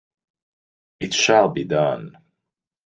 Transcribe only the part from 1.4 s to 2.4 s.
be done!